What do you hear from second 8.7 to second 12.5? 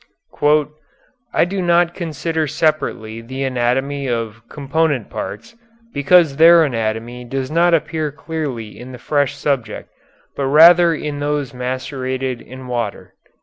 in the fresh subject, but rather in those macerated